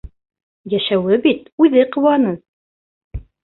Йәшәүе 0.73 1.21
бит 1.27 1.45
үҙе 1.67 1.87
ҡыуаныс! 1.95 2.43